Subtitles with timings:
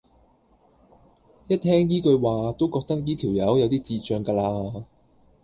[1.47, 4.83] 一聽依句話都覺得依條友有啲智障咖啦